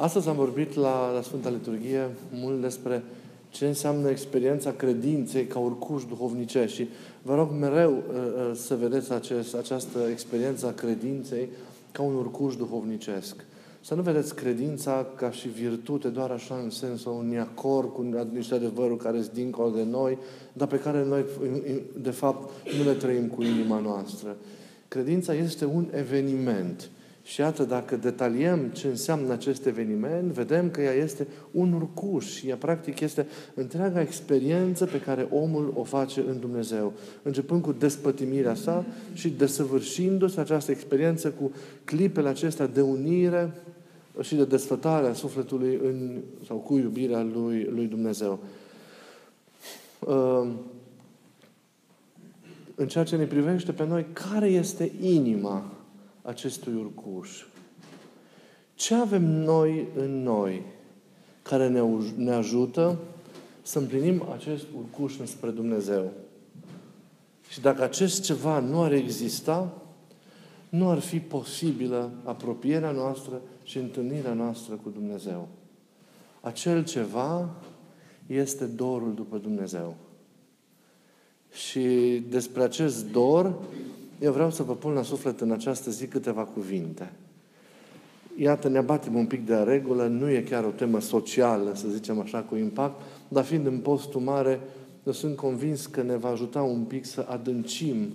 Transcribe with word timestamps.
Astăzi 0.00 0.28
am 0.28 0.36
vorbit 0.36 0.74
la, 0.74 1.12
la 1.12 1.22
Sfânta 1.22 1.48
Liturghie 1.48 2.08
mult 2.30 2.60
despre 2.60 3.02
ce 3.50 3.66
înseamnă 3.66 4.08
experiența 4.08 4.72
credinței 4.72 5.44
ca 5.44 5.58
urcuș 5.58 6.04
duhovnicești. 6.04 6.76
Și 6.76 6.88
vă 7.22 7.34
rog 7.34 7.50
mereu 7.60 7.90
uh, 7.90 8.14
uh, 8.16 8.50
să 8.54 8.74
vedeți 8.74 9.12
acest, 9.12 9.54
această 9.54 9.98
experiență 10.10 10.66
a 10.66 10.72
credinței 10.72 11.48
ca 11.92 12.02
un 12.02 12.14
urcuș 12.14 12.56
duhovnicesc. 12.56 13.44
Să 13.80 13.94
nu 13.94 14.02
vedeți 14.02 14.34
credința 14.34 15.06
ca 15.16 15.30
și 15.30 15.48
virtute 15.48 16.08
doar 16.08 16.30
așa 16.30 16.60
în 16.64 16.70
sensul 16.70 17.12
unui 17.12 17.38
acord 17.38 17.92
cu 17.92 18.26
niște 18.32 18.54
adevăruri 18.54 19.02
care 19.02 19.22
sunt 19.22 19.34
dincolo 19.34 19.68
de 19.70 19.84
noi, 19.90 20.18
dar 20.52 20.68
pe 20.68 20.78
care 20.78 21.04
noi, 21.04 21.24
de 22.00 22.10
fapt, 22.10 22.50
nu 22.78 22.84
le 22.84 22.92
trăim 22.92 23.26
cu 23.26 23.42
inima 23.42 23.78
noastră. 23.78 24.36
Credința 24.88 25.34
este 25.34 25.64
un 25.64 25.88
eveniment. 25.90 26.90
Și 27.28 27.40
iată, 27.40 27.64
dacă 27.64 27.96
detaliem 27.96 28.68
ce 28.68 28.86
înseamnă 28.86 29.32
acest 29.32 29.66
eveniment, 29.66 30.32
vedem 30.32 30.70
că 30.70 30.80
ea 30.80 30.92
este 30.92 31.26
un 31.50 31.72
urcuș. 31.72 32.42
Ea, 32.42 32.56
practic, 32.56 33.00
este 33.00 33.26
întreaga 33.54 34.00
experiență 34.00 34.86
pe 34.86 35.00
care 35.00 35.28
omul 35.30 35.72
o 35.76 35.82
face 35.82 36.20
în 36.28 36.40
Dumnezeu. 36.40 36.92
Începând 37.22 37.62
cu 37.62 37.72
despătimirea 37.72 38.54
sa 38.54 38.84
și 39.12 39.28
desăvârșindu-se 39.28 40.40
această 40.40 40.70
experiență 40.70 41.30
cu 41.30 41.52
clipele 41.84 42.28
acestea 42.28 42.66
de 42.66 42.80
unire 42.80 43.54
și 44.20 44.34
de 44.34 44.44
desfătare 44.44 45.06
a 45.06 45.12
sufletului 45.12 45.80
în, 45.82 46.18
sau 46.46 46.56
cu 46.56 46.76
iubirea 46.76 47.22
lui, 47.22 47.68
lui 47.74 47.86
Dumnezeu. 47.86 48.38
Ehm, 50.08 50.60
în 52.74 52.86
ceea 52.86 53.04
ce 53.04 53.16
ne 53.16 53.24
privește 53.24 53.72
pe 53.72 53.86
noi, 53.86 54.06
care 54.12 54.46
este 54.46 54.92
inima 55.00 55.77
acestui 56.28 56.74
urcuș. 56.74 57.44
Ce 58.74 58.94
avem 58.94 59.24
noi 59.24 59.86
în 59.96 60.22
noi 60.22 60.62
care 61.42 61.68
ne, 61.68 61.82
ne 62.16 62.32
ajută 62.32 62.98
să 63.62 63.78
împlinim 63.78 64.22
acest 64.32 64.64
urcuș 64.76 65.18
înspre 65.18 65.50
Dumnezeu? 65.50 66.12
Și 67.48 67.60
dacă 67.60 67.82
acest 67.82 68.22
ceva 68.22 68.58
nu 68.58 68.82
ar 68.82 68.92
exista, 68.92 69.82
nu 70.68 70.90
ar 70.90 70.98
fi 70.98 71.20
posibilă 71.20 72.10
apropierea 72.24 72.90
noastră 72.90 73.40
și 73.62 73.78
întâlnirea 73.78 74.32
noastră 74.32 74.74
cu 74.74 74.90
Dumnezeu. 74.90 75.48
Acel 76.40 76.84
ceva 76.84 77.50
este 78.26 78.64
dorul 78.64 79.14
după 79.14 79.38
Dumnezeu. 79.38 79.96
Și 81.52 82.22
despre 82.28 82.62
acest 82.62 83.10
dor 83.10 83.58
eu 84.20 84.32
vreau 84.32 84.50
să 84.50 84.62
vă 84.62 84.74
pun 84.74 84.92
la 84.92 85.02
suflet 85.02 85.40
în 85.40 85.50
această 85.50 85.90
zi 85.90 86.06
câteva 86.06 86.42
cuvinte. 86.42 87.12
Iată, 88.36 88.68
ne 88.68 88.78
abatem 88.78 89.14
un 89.14 89.26
pic 89.26 89.46
de 89.46 89.56
regulă, 89.56 90.06
nu 90.06 90.30
e 90.30 90.40
chiar 90.40 90.64
o 90.64 90.70
temă 90.70 91.00
socială, 91.00 91.72
să 91.74 91.88
zicem 91.88 92.20
așa, 92.20 92.38
cu 92.38 92.56
impact, 92.56 93.00
dar 93.28 93.44
fiind 93.44 93.66
în 93.66 93.78
postul 93.78 94.20
mare, 94.20 94.60
eu 95.04 95.12
sunt 95.12 95.36
convins 95.36 95.86
că 95.86 96.02
ne 96.02 96.16
va 96.16 96.28
ajuta 96.28 96.62
un 96.62 96.82
pic 96.82 97.04
să 97.04 97.26
adâncim 97.28 98.12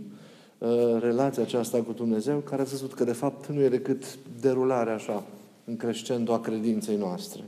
uh, 0.58 0.70
relația 1.00 1.44
aceasta 1.44 1.81
cu 1.81 1.92
Dumnezeu, 1.92 2.38
care 2.38 2.62
a 2.62 2.66
văzut 2.66 2.94
că 2.94 3.04
de 3.04 3.12
fapt 3.12 3.48
nu 3.48 3.62
e 3.62 3.70
decât 3.70 4.18
derulare 4.42 4.92
așa, 4.92 5.24
în 5.66 5.78
crescendo 5.78 6.34
a 6.34 6.40
credinței 6.40 6.96
noastre. 6.96 7.44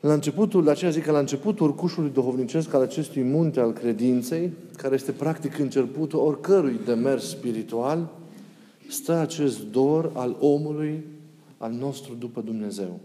La 0.00 0.12
începutul, 0.12 0.64
la 0.64 0.70
aceea 0.70 0.90
zic 0.90 1.04
că 1.04 1.10
la 1.10 1.18
începutul 1.18 1.66
urcușului 1.66 2.10
duhovnicesc 2.10 2.74
al 2.74 2.82
acestui 2.82 3.22
munte 3.22 3.60
al 3.60 3.72
credinței, 3.72 4.52
care 4.76 4.94
este 4.94 5.12
practic 5.12 5.58
începutul 5.58 6.18
oricărui 6.18 6.80
demers 6.84 7.28
spiritual, 7.28 8.10
stă 8.88 9.12
acest 9.12 9.64
dor 9.64 10.10
al 10.14 10.36
omului, 10.40 11.04
al 11.56 11.72
nostru 11.72 12.14
după 12.14 12.40
Dumnezeu. 12.40 13.00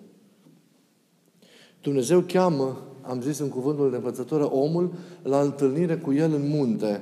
Dumnezeu 1.81 2.21
cheamă, 2.21 2.83
am 3.01 3.21
zis 3.21 3.39
în 3.39 3.49
cuvântul 3.49 3.89
de 3.89 3.95
învățătură, 3.95 4.51
omul 4.51 4.93
la 5.23 5.39
întâlnire 5.41 5.97
cu 5.97 6.13
El 6.13 6.33
în 6.33 6.47
munte. 6.47 7.01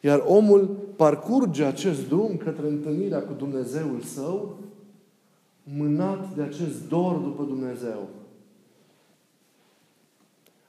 Iar 0.00 0.22
omul 0.26 0.76
parcurge 0.96 1.64
acest 1.64 2.08
drum 2.08 2.36
către 2.36 2.68
întâlnirea 2.68 3.22
cu 3.22 3.32
Dumnezeul 3.32 4.00
său 4.00 4.58
mânat 5.62 6.34
de 6.34 6.42
acest 6.42 6.88
dor 6.88 7.16
după 7.16 7.42
Dumnezeu. 7.44 8.08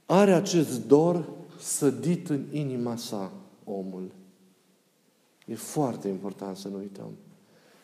Are 0.05 0.33
acest 0.33 0.87
dor 0.87 1.29
sădit 1.59 2.29
în 2.29 2.43
inima 2.51 2.95
sa 2.95 3.31
omul. 3.63 4.11
E 5.45 5.55
foarte 5.55 6.07
important 6.07 6.57
să 6.57 6.67
nu 6.67 6.77
uităm. 6.77 7.09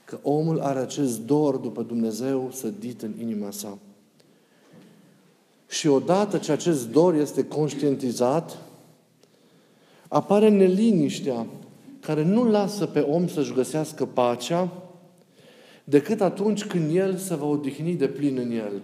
Că 0.06 0.20
omul 0.22 0.60
are 0.60 0.80
acest 0.80 1.20
dor 1.22 1.56
după 1.56 1.84
Dumnezeu 1.84 2.50
sădit 2.52 3.02
în 3.02 3.14
inima 3.20 3.52
sa. 3.52 3.78
Și 5.68 5.88
odată 5.88 6.38
ce 6.38 6.52
acest 6.52 6.90
dor 6.90 7.14
este 7.14 7.48
conștientizat, 7.48 8.58
apare 10.08 10.50
neliniștea 10.50 11.48
care 12.00 12.24
nu 12.24 12.50
lasă 12.50 12.86
pe 12.86 13.00
om 13.00 13.28
să-și 13.28 13.54
găsească 13.54 14.06
pacea, 14.06 14.89
decât 15.90 16.22
atunci 16.22 16.66
când 16.66 16.96
el 16.96 17.16
se 17.16 17.36
va 17.36 17.46
odihni 17.46 17.96
de 17.96 18.08
plin 18.08 18.38
în 18.38 18.52
el. 18.52 18.82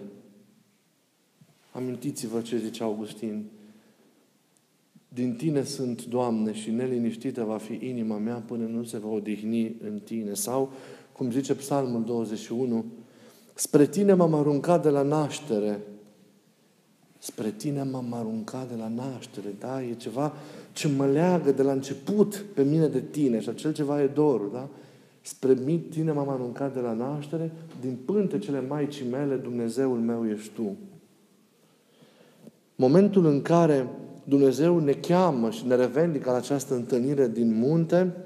Amintiți-vă 1.72 2.40
ce 2.40 2.58
zice 2.58 2.82
Augustin. 2.82 3.44
Din 5.08 5.34
tine 5.34 5.62
sunt, 5.62 6.04
Doamne, 6.04 6.52
și 6.52 6.70
neliniștită 6.70 7.44
va 7.44 7.56
fi 7.56 7.78
inima 7.82 8.16
mea 8.16 8.42
până 8.46 8.66
nu 8.66 8.84
se 8.84 8.98
va 8.98 9.08
odihni 9.08 9.76
în 9.84 10.00
tine. 10.04 10.34
Sau, 10.34 10.72
cum 11.12 11.30
zice 11.30 11.54
Psalmul 11.54 12.04
21, 12.04 12.84
spre 13.54 13.86
tine 13.86 14.12
m-am 14.12 14.34
aruncat 14.34 14.82
de 14.82 14.88
la 14.88 15.02
naștere. 15.02 15.80
Spre 17.18 17.50
tine 17.50 17.82
m-am 17.82 18.12
aruncat 18.12 18.68
de 18.68 18.74
la 18.74 18.88
naștere. 18.88 19.54
Da? 19.58 19.82
E 19.82 19.94
ceva 19.94 20.32
ce 20.72 20.88
mă 20.88 21.06
leagă 21.06 21.52
de 21.52 21.62
la 21.62 21.72
început 21.72 22.44
pe 22.54 22.62
mine 22.62 22.86
de 22.86 23.00
tine 23.00 23.40
și 23.40 23.48
acel 23.48 23.72
ceva 23.72 24.02
e 24.02 24.06
dorul. 24.06 24.50
Da? 24.52 24.68
Spre 25.26 25.54
tine 25.90 26.12
m-am 26.12 26.28
aruncat 26.28 26.74
de 26.74 26.80
la 26.80 26.92
naștere, 26.92 27.52
din 27.80 27.98
pântecele 28.04 28.64
Maicii 28.68 29.06
mele, 29.10 29.34
Dumnezeul 29.34 29.98
meu 29.98 30.28
ești 30.30 30.50
Tu. 30.54 30.76
Momentul 32.76 33.26
în 33.26 33.42
care 33.42 33.88
Dumnezeu 34.24 34.78
ne 34.78 34.92
cheamă 34.92 35.50
și 35.50 35.66
ne 35.66 35.74
revendică 35.74 36.30
la 36.30 36.36
această 36.36 36.74
întâlnire 36.74 37.28
din 37.28 37.58
munte, 37.58 38.16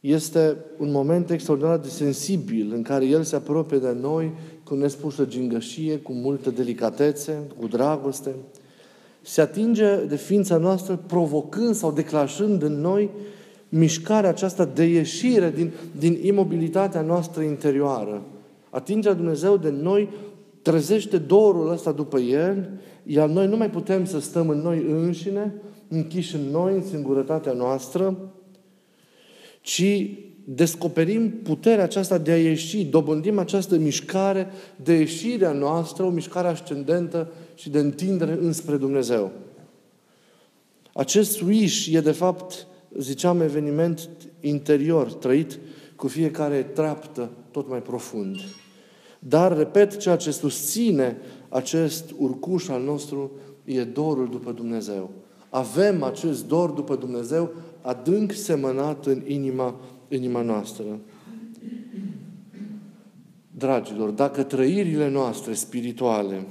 este 0.00 0.56
un 0.78 0.90
moment 0.90 1.30
extraordinar 1.30 1.78
de 1.78 1.88
sensibil 1.88 2.72
în 2.74 2.82
care 2.82 3.04
El 3.04 3.22
se 3.22 3.36
apropie 3.36 3.78
de 3.78 3.96
noi 4.00 4.32
cu 4.64 4.74
nespusă 4.74 5.24
gingășie, 5.24 5.98
cu 5.98 6.12
multă 6.12 6.50
delicatețe, 6.50 7.38
cu 7.58 7.66
dragoste. 7.66 8.34
Se 9.22 9.40
atinge 9.40 10.04
de 10.04 10.16
ființa 10.16 10.56
noastră 10.56 11.00
provocând 11.06 11.74
sau 11.74 11.92
declanșând 11.92 12.62
în 12.62 12.80
noi 12.80 13.10
mișcarea 13.70 14.30
aceasta 14.30 14.64
de 14.64 14.84
ieșire 14.84 15.50
din, 15.50 15.72
din 15.98 16.18
imobilitatea 16.22 17.00
noastră 17.00 17.42
interioară. 17.42 18.22
Atingerea 18.70 19.16
Dumnezeu 19.16 19.56
de 19.56 19.70
noi 19.70 20.08
trezește 20.62 21.18
dorul 21.18 21.70
ăsta 21.70 21.92
după 21.92 22.18
El, 22.18 22.68
iar 23.02 23.28
noi 23.28 23.46
nu 23.46 23.56
mai 23.56 23.70
putem 23.70 24.04
să 24.04 24.20
stăm 24.20 24.48
în 24.48 24.58
noi 24.58 24.84
înșine, 24.88 25.54
închiși 25.88 26.34
în 26.34 26.50
noi, 26.50 26.74
în 26.74 26.82
singurătatea 26.82 27.52
noastră, 27.52 28.18
ci 29.60 30.10
descoperim 30.44 31.30
puterea 31.30 31.84
aceasta 31.84 32.18
de 32.18 32.30
a 32.30 32.36
ieși, 32.36 32.84
dobândim 32.84 33.38
această 33.38 33.76
mișcare 33.76 34.50
de 34.76 34.92
ieșire 34.92 35.46
a 35.46 35.52
noastră, 35.52 36.04
o 36.04 36.10
mișcare 36.10 36.48
ascendentă 36.48 37.32
și 37.54 37.70
de 37.70 37.78
întindere 37.78 38.32
înspre 38.40 38.76
Dumnezeu. 38.76 39.30
Acest 40.92 41.30
swish 41.30 41.86
e 41.92 42.00
de 42.00 42.12
fapt 42.12 42.66
ziceam, 42.98 43.40
eveniment 43.40 44.08
interior, 44.40 45.12
trăit 45.12 45.58
cu 45.96 46.08
fiecare 46.08 46.62
treaptă 46.62 47.30
tot 47.50 47.68
mai 47.68 47.82
profund. 47.82 48.36
Dar, 49.18 49.56
repet, 49.56 49.96
ceea 49.96 50.16
ce 50.16 50.30
susține 50.30 51.16
acest 51.48 52.14
urcuș 52.18 52.68
al 52.68 52.82
nostru 52.82 53.30
e 53.64 53.84
dorul 53.84 54.28
după 54.28 54.52
Dumnezeu. 54.52 55.10
Avem 55.50 56.02
acest 56.02 56.46
dor 56.46 56.70
după 56.70 56.96
Dumnezeu 56.96 57.52
adânc 57.80 58.32
semănat 58.32 59.06
în 59.06 59.22
inima, 59.26 59.80
inima 60.08 60.42
noastră. 60.42 60.84
Dragilor, 63.56 64.10
dacă 64.10 64.42
trăirile 64.42 65.08
noastre 65.08 65.52
spirituale 65.54 66.46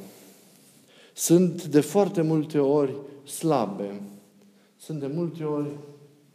sunt 1.14 1.66
de 1.66 1.80
foarte 1.80 2.22
multe 2.22 2.58
ori 2.58 2.96
slabe, 3.24 4.02
sunt 4.78 5.00
de 5.00 5.12
multe 5.14 5.44
ori 5.44 5.68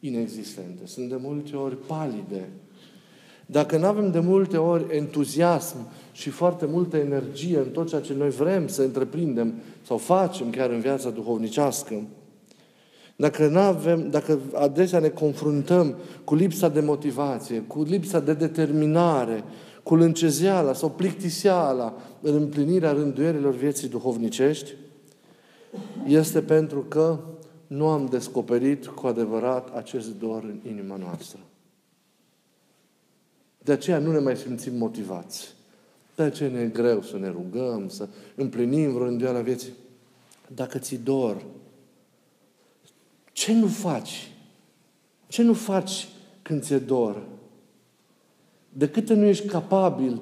inexistente, 0.06 0.87
sunt 0.87 1.09
de 1.09 1.17
multe 1.21 1.56
ori 1.56 1.77
palide. 1.87 2.49
Dacă 3.47 3.77
nu 3.77 3.87
avem 3.87 4.11
de 4.11 4.19
multe 4.19 4.56
ori 4.56 4.97
entuziasm 4.97 5.77
și 6.12 6.31
foarte 6.31 6.67
multă 6.67 6.97
energie 6.97 7.59
în 7.59 7.69
tot 7.69 7.89
ceea 7.89 8.01
ce 8.01 8.15
noi 8.15 8.31
vrem 8.31 8.67
să 8.67 8.83
întreprindem 8.83 9.55
sau 9.87 9.97
facem 9.97 10.51
chiar 10.51 10.71
în 10.71 10.81
viața 10.81 11.11
duhovnicească, 11.11 12.03
dacă, 13.17 13.47
nu 13.47 13.59
avem, 13.59 14.11
dacă 14.11 14.39
adesea 14.55 14.99
ne 14.99 15.09
confruntăm 15.09 15.95
cu 16.25 16.35
lipsa 16.35 16.69
de 16.69 16.81
motivație, 16.81 17.61
cu 17.61 17.83
lipsa 17.83 18.21
de 18.21 18.35
determinare, 18.35 19.45
cu 19.83 19.95
lâncezeala 19.95 20.73
sau 20.73 20.91
plictiseala 20.91 21.95
în 22.21 22.35
împlinirea 22.35 22.93
rânduierilor 22.93 23.55
vieții 23.55 23.89
duhovnicești, 23.89 24.73
este 26.06 26.41
pentru 26.41 26.81
că 26.81 27.19
nu 27.66 27.88
am 27.88 28.06
descoperit 28.06 28.87
cu 28.87 29.06
adevărat 29.06 29.76
acest 29.76 30.19
dor 30.19 30.43
în 30.43 30.70
inima 30.70 30.96
noastră. 30.96 31.38
De 33.58 33.72
aceea 33.72 33.99
nu 33.99 34.12
ne 34.12 34.19
mai 34.19 34.37
simțim 34.37 34.76
motivați. 34.76 35.55
De 36.14 36.22
aceea 36.22 36.50
ne 36.50 36.61
e 36.61 36.66
greu 36.66 37.02
să 37.02 37.19
ne 37.19 37.28
rugăm, 37.28 37.88
să 37.88 38.08
împlinim 38.34 38.93
vreo 38.93 39.06
îndoială 39.06 39.40
vieții. 39.40 39.72
Dacă 40.55 40.78
ți 40.78 40.96
dor, 40.96 41.44
ce 43.32 43.52
nu 43.52 43.67
faci? 43.67 44.32
Ce 45.26 45.43
nu 45.43 45.52
faci 45.52 46.08
când 46.43 46.62
ți-e 46.62 46.78
dor? 46.78 47.22
De 48.72 48.88
câte 48.88 49.14
nu 49.14 49.25
ești 49.25 49.46
capabil 49.46 50.20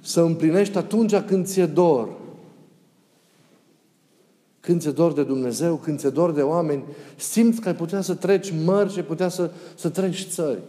să 0.00 0.20
împlinești 0.20 0.76
atunci 0.76 1.16
când 1.16 1.46
ți-e 1.46 1.66
dor? 1.66 2.19
Când 4.60 4.80
ți-e 4.80 4.90
dor 4.90 5.12
de 5.12 5.22
Dumnezeu, 5.22 5.76
când 5.76 5.98
ți-e 5.98 6.10
dor 6.10 6.32
de 6.32 6.42
oameni, 6.42 6.84
simți 7.16 7.60
că 7.60 7.68
ai 7.68 7.74
putea 7.74 8.00
să 8.00 8.14
treci 8.14 8.52
mări 8.64 8.92
și 8.92 8.98
ai 8.98 9.04
putea 9.04 9.28
să, 9.28 9.50
să 9.74 9.88
treci 9.88 10.26
țări. 10.30 10.60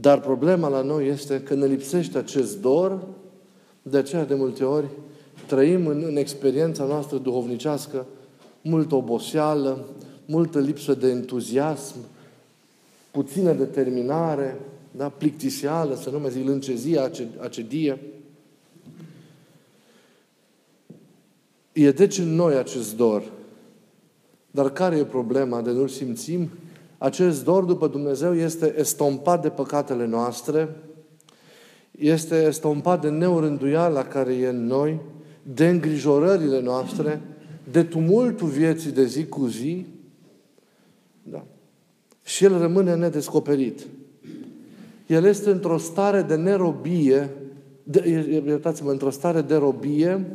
Dar 0.00 0.20
problema 0.20 0.68
la 0.68 0.82
noi 0.82 1.08
este 1.08 1.40
că 1.40 1.54
ne 1.54 1.66
lipsește 1.66 2.18
acest 2.18 2.60
dor, 2.60 3.06
de 3.82 3.96
aceea 3.96 4.24
de 4.24 4.34
multe 4.34 4.64
ori 4.64 4.86
trăim 5.46 5.86
în, 5.86 6.02
în 6.06 6.16
experiența 6.16 6.84
noastră 6.84 7.16
duhovnicească 7.16 8.06
multă 8.62 8.94
oboseală, 8.94 9.84
multă 10.24 10.58
lipsă 10.58 10.94
de 10.94 11.08
entuziasm, 11.08 11.94
puțină 13.10 13.52
determinare, 13.52 14.60
da? 14.90 15.08
plictiseală, 15.08 15.94
să 15.94 16.10
nu 16.10 16.18
mai 16.18 16.30
zic 16.30 16.46
lâncezie, 16.46 17.10
acedie. 17.40 17.98
E 21.78 21.90
deci 21.90 22.18
în 22.18 22.34
noi 22.34 22.54
acest 22.54 22.96
dor. 22.96 23.22
Dar 24.50 24.70
care 24.70 24.96
e 24.96 25.04
problema 25.04 25.60
de 25.62 25.70
nu-l 25.70 25.88
simțim? 25.88 26.48
Acest 26.98 27.44
dor 27.44 27.64
după 27.64 27.86
Dumnezeu 27.86 28.34
este 28.34 28.74
estompat 28.78 29.42
de 29.42 29.48
păcatele 29.48 30.06
noastre, 30.06 30.76
este 31.90 32.44
estompat 32.46 33.00
de 33.00 33.08
neurânduiala 33.08 34.04
care 34.04 34.34
e 34.34 34.48
în 34.48 34.66
noi, 34.66 35.00
de 35.42 35.68
îngrijorările 35.68 36.60
noastre, 36.60 37.20
de 37.70 37.82
tumultul 37.82 38.48
vieții 38.48 38.92
de 38.92 39.04
zi 39.04 39.26
cu 39.26 39.46
zi, 39.46 39.86
da. 41.22 41.44
și 42.22 42.44
el 42.44 42.58
rămâne 42.58 42.94
nedescoperit. 42.94 43.86
El 45.06 45.24
este 45.24 45.50
într-o 45.50 45.78
stare 45.78 46.22
de 46.22 46.34
nerobie, 46.34 47.30
de, 47.82 48.08
iertați-mă, 48.46 48.90
într-o 48.90 49.10
stare 49.10 49.40
de 49.40 49.54
robie, 49.54 50.26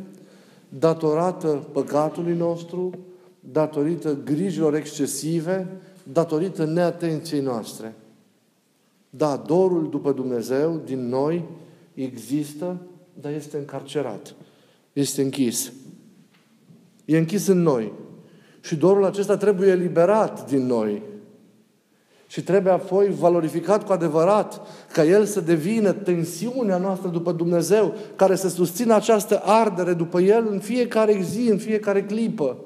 datorată 0.78 1.68
păcatului 1.72 2.36
nostru, 2.36 2.90
datorită 3.40 4.18
grijilor 4.24 4.74
excesive, 4.74 5.80
datorită 6.12 6.64
neatenției 6.64 7.40
noastre. 7.40 7.94
Da, 9.10 9.36
dorul 9.36 9.90
după 9.90 10.12
Dumnezeu 10.12 10.80
din 10.84 11.08
noi 11.08 11.44
există, 11.94 12.80
dar 13.20 13.32
este 13.32 13.56
încarcerat. 13.56 14.34
Este 14.92 15.22
închis. 15.22 15.72
E 17.04 17.18
închis 17.18 17.46
în 17.46 17.62
noi. 17.62 17.92
Și 18.60 18.76
dorul 18.76 19.04
acesta 19.04 19.36
trebuie 19.36 19.70
eliberat 19.70 20.50
din 20.50 20.66
noi. 20.66 21.02
Și 22.34 22.42
trebuie 22.42 22.72
apoi 22.72 23.10
valorificat 23.10 23.84
cu 23.84 23.92
adevărat, 23.92 24.60
ca 24.92 25.04
el 25.04 25.24
să 25.24 25.40
devină 25.40 25.92
tensiunea 25.92 26.76
noastră 26.76 27.08
după 27.08 27.32
Dumnezeu, 27.32 27.94
care 28.16 28.34
să 28.34 28.48
susțină 28.48 28.94
această 28.94 29.40
ardere 29.44 29.92
după 29.92 30.20
el 30.20 30.46
în 30.50 30.58
fiecare 30.58 31.20
zi, 31.22 31.48
în 31.50 31.58
fiecare 31.58 32.04
clipă. 32.04 32.56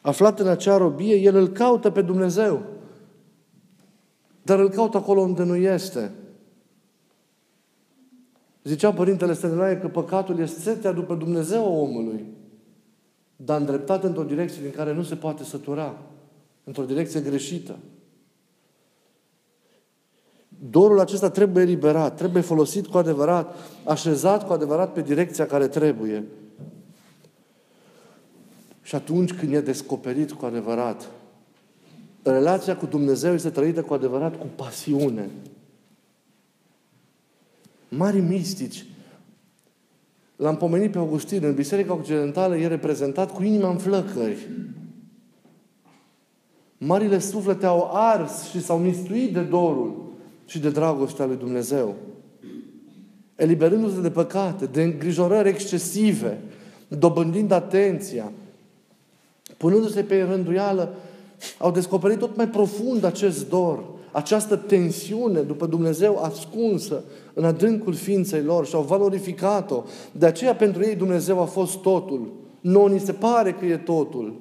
Aflat 0.00 0.40
în 0.40 0.48
acea 0.48 0.76
robie, 0.76 1.14
el 1.14 1.36
îl 1.36 1.48
caută 1.48 1.90
pe 1.90 2.02
Dumnezeu. 2.02 2.62
Dar 4.42 4.58
îl 4.58 4.70
caută 4.70 4.96
acolo 4.96 5.20
unde 5.20 5.42
nu 5.42 5.56
este. 5.56 6.12
Zicea 8.64 8.92
Părintele 8.92 9.32
Stăniloae 9.32 9.78
că 9.78 9.88
păcatul 9.88 10.38
este 10.38 10.60
setea 10.60 10.92
după 10.92 11.14
Dumnezeu 11.14 11.64
a 11.64 11.78
omului, 11.80 12.24
dar 13.36 13.60
îndreptat 13.60 14.04
într-o 14.04 14.22
direcție 14.22 14.62
din 14.62 14.72
care 14.72 14.94
nu 14.94 15.02
se 15.02 15.14
poate 15.14 15.44
sătura, 15.44 15.96
într-o 16.64 16.84
direcție 16.84 17.20
greșită. 17.20 17.78
Dorul 20.70 21.00
acesta 21.00 21.30
trebuie 21.30 21.62
eliberat, 21.62 22.16
trebuie 22.16 22.42
folosit 22.42 22.86
cu 22.86 22.98
adevărat, 22.98 23.56
așezat 23.84 24.46
cu 24.46 24.52
adevărat 24.52 24.92
pe 24.92 25.02
direcția 25.02 25.46
care 25.46 25.68
trebuie. 25.68 26.24
Și 28.82 28.94
atunci 28.94 29.32
când 29.32 29.52
e 29.52 29.60
descoperit 29.60 30.32
cu 30.32 30.44
adevărat, 30.44 31.10
relația 32.22 32.76
cu 32.76 32.86
Dumnezeu 32.86 33.34
este 33.34 33.50
trăită 33.50 33.82
cu 33.82 33.94
adevărat 33.94 34.38
cu 34.38 34.46
pasiune. 34.56 35.30
Mari 37.88 38.20
mistici. 38.20 38.86
L-am 40.36 40.56
pomenit 40.56 40.92
pe 40.92 40.98
Augustin. 40.98 41.44
În 41.44 41.54
Biserica 41.54 41.94
Occidentală 41.94 42.56
e 42.56 42.66
reprezentat 42.66 43.32
cu 43.32 43.42
inima 43.42 43.70
în 43.70 43.78
flăcări. 43.78 44.48
Marile 46.84 47.18
suflete 47.18 47.66
au 47.66 47.90
ars 47.92 48.50
și 48.50 48.62
s-au 48.62 48.78
mistuit 48.78 49.32
de 49.32 49.40
dorul 49.40 50.02
și 50.44 50.58
de 50.58 50.70
dragostea 50.70 51.26
lui 51.26 51.36
Dumnezeu. 51.36 51.94
Eliberându-se 53.36 54.00
de 54.00 54.10
păcate, 54.10 54.66
de 54.66 54.82
îngrijorări 54.82 55.48
excesive, 55.48 56.40
dobândind 56.88 57.50
atenția, 57.50 58.32
punându-se 59.56 60.02
pe 60.02 60.22
rânduială, 60.22 60.94
au 61.58 61.70
descoperit 61.70 62.18
tot 62.18 62.36
mai 62.36 62.48
profund 62.48 63.04
acest 63.04 63.48
dor, 63.48 63.84
această 64.12 64.56
tensiune 64.56 65.40
după 65.40 65.66
Dumnezeu 65.66 66.22
ascunsă 66.22 67.02
în 67.34 67.44
adâncul 67.44 67.94
ființei 67.94 68.42
lor 68.42 68.66
și 68.66 68.74
au 68.74 68.82
valorificat-o. 68.82 69.82
De 70.12 70.26
aceea 70.26 70.54
pentru 70.54 70.82
ei 70.82 70.94
Dumnezeu 70.94 71.40
a 71.40 71.44
fost 71.44 71.76
totul. 71.78 72.32
Nu 72.60 72.86
ni 72.86 73.00
se 73.00 73.12
pare 73.12 73.52
că 73.52 73.64
e 73.64 73.76
totul. 73.76 74.34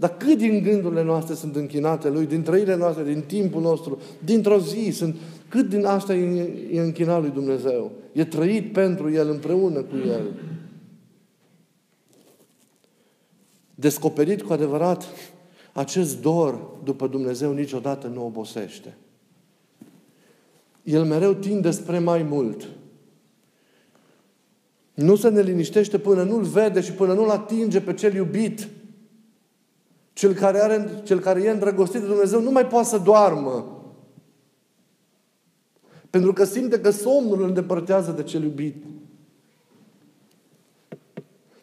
Dar 0.00 0.16
cât 0.16 0.38
din 0.38 0.62
gândurile 0.62 1.02
noastre 1.02 1.34
sunt 1.34 1.56
închinate 1.56 2.08
Lui, 2.08 2.26
din 2.26 2.42
trăirile 2.42 2.76
noastre, 2.76 3.04
din 3.04 3.22
timpul 3.26 3.60
nostru, 3.60 4.00
dintr-o 4.24 4.58
zi, 4.58 4.90
sunt, 4.90 5.16
cât 5.48 5.68
din 5.68 5.84
asta 5.84 6.14
e, 6.14 6.48
e 6.72 6.80
închinat 6.80 7.20
Lui 7.20 7.30
Dumnezeu? 7.30 7.92
E 8.12 8.24
trăit 8.24 8.72
pentru 8.72 9.10
El, 9.10 9.28
împreună 9.28 9.80
cu 9.82 9.96
El. 10.06 10.32
Descoperit 13.74 14.42
cu 14.42 14.52
adevărat, 14.52 15.04
acest 15.72 16.20
dor 16.20 16.60
după 16.84 17.06
Dumnezeu 17.06 17.52
niciodată 17.52 18.06
nu 18.06 18.24
obosește. 18.24 18.96
El 20.82 21.04
mereu 21.04 21.32
tinde 21.32 21.70
spre 21.70 21.98
mai 21.98 22.22
mult. 22.22 22.68
Nu 24.94 25.16
se 25.16 25.28
ne 25.28 25.40
liniștește 25.40 25.98
până 25.98 26.22
nu-L 26.22 26.42
vede 26.42 26.80
și 26.80 26.92
până 26.92 27.12
nu-L 27.12 27.30
atinge 27.30 27.80
pe 27.80 27.94
cel 27.94 28.14
iubit. 28.14 28.68
Cel 30.20 30.34
care, 30.34 30.60
are, 30.60 31.00
cel 31.04 31.18
care 31.18 31.42
e 31.42 31.50
îndrăgostit 31.50 32.00
de 32.00 32.06
Dumnezeu 32.06 32.40
nu 32.40 32.50
mai 32.50 32.66
poate 32.66 32.88
să 32.88 32.98
doarmă. 32.98 33.82
Pentru 36.10 36.32
că 36.32 36.44
simte 36.44 36.80
că 36.80 36.90
somnul 36.90 37.40
îl 37.40 37.46
îndepărtează 37.46 38.10
de 38.10 38.22
cel 38.22 38.42
iubit. 38.42 38.84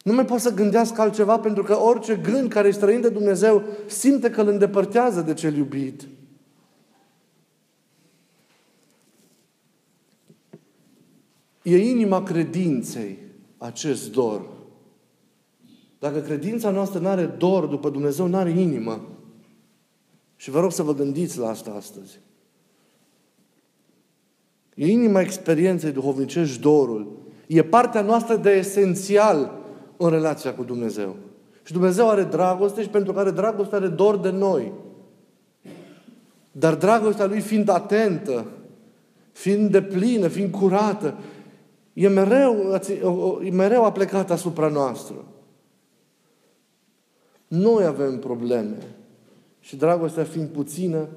Nu 0.04 0.14
mai 0.14 0.26
poate 0.26 0.42
să 0.42 0.54
gândească 0.54 1.02
altceva 1.02 1.40
pentru 1.40 1.64
că 1.64 1.80
orice 1.80 2.16
gând 2.16 2.50
care 2.50 2.68
e 2.68 2.72
străin 2.72 3.02
de 3.02 3.10
Dumnezeu 3.10 3.64
simte 3.88 4.30
că 4.30 4.42
îl 4.42 4.48
îndepărtează 4.48 5.22
de 5.22 5.34
cel 5.34 5.56
iubit. 5.56 6.08
E 11.62 11.78
inima 11.78 12.24
credinței 12.24 13.18
acest 13.58 14.12
dor. 14.12 14.57
Dacă 16.00 16.20
credința 16.20 16.70
noastră 16.70 17.00
nu 17.00 17.08
are 17.08 17.26
dor 17.26 17.66
după 17.66 17.90
Dumnezeu, 17.90 18.28
nu 18.28 18.38
are 18.38 18.50
inimă. 18.50 19.02
Și 20.36 20.50
vă 20.50 20.60
rog 20.60 20.72
să 20.72 20.84
vă 20.84 20.94
gândiți 20.94 21.38
la 21.38 21.50
asta 21.50 21.72
astăzi. 21.72 22.20
E 24.76 24.88
inima 24.88 25.22
experienței 25.22 25.92
duhovnicești 25.92 26.62
dorul. 26.62 27.18
E 27.48 27.64
partea 27.64 28.02
noastră 28.02 28.36
de 28.36 28.50
esențial 28.50 29.52
în 29.98 30.10
relația 30.10 30.54
cu 30.54 30.64
Dumnezeu. 30.64 31.16
Și 31.64 31.74
Dumnezeu 31.74 32.10
are 32.10 32.24
dragoste 32.24 32.82
și 32.82 32.90
pentru 32.90 33.14
care 33.14 33.32
dragoste 33.32 33.76
are 33.76 33.88
dor 33.88 34.18
de 34.18 34.30
noi. 34.30 34.72
Dar 36.52 36.76
dragostea 36.76 37.26
Lui 37.26 37.40
fiind 37.40 37.70
atentă, 37.70 38.46
fiind 39.32 39.72
de 39.72 39.82
plină, 39.82 40.28
fiind 40.28 40.52
curată, 40.52 41.18
e 41.94 42.08
mereu, 42.08 42.82
e 43.44 43.50
mereu 43.50 43.86
aplecat 43.86 44.32
asupra 44.32 44.68
noastră. 44.68 45.16
Noi 47.48 47.84
avem 47.86 48.20
probleme. 48.20 48.78
Și 49.60 49.76
dragostea 49.76 50.24
fiind 50.24 50.48
puțină, 50.48 51.08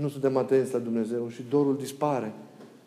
Nu 0.00 0.08
suntem 0.08 0.36
atenți 0.36 0.72
la 0.72 0.78
Dumnezeu 0.78 1.28
și 1.28 1.42
dorul 1.50 1.76
dispare. 1.76 2.32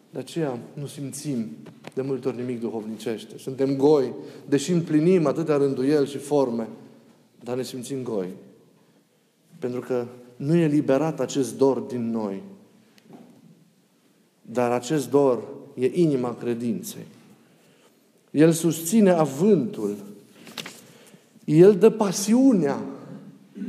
De 0.10 0.20
aceea 0.20 0.60
nu 0.74 0.86
simțim 0.86 1.48
de 1.94 2.02
multe 2.02 2.28
ori 2.28 2.38
nimic 2.38 2.60
duhovnicește. 2.60 3.38
Suntem 3.38 3.76
goi, 3.76 4.14
deși 4.48 4.72
împlinim 4.72 5.26
atâtea 5.26 5.58
rânduieli 5.58 6.08
și 6.08 6.18
forme, 6.18 6.68
dar 7.44 7.56
ne 7.56 7.64
simțim 7.64 8.04
goi. 8.04 8.28
Pentru 9.60 9.80
că 9.80 10.06
nu 10.36 10.56
e 10.56 10.68
liberat 10.68 11.20
acest 11.20 11.58
dor 11.58 11.80
din 11.80 12.12
noi. 12.12 12.42
Dar 14.42 14.72
acest 14.72 15.10
dor 15.10 15.44
e 15.74 15.92
inima 15.94 16.36
credinței. 16.36 17.06
El 18.32 18.52
susține 18.52 19.12
avântul. 19.12 19.96
El 21.50 21.76
dă 21.76 21.90
pasiunea. 21.90 22.80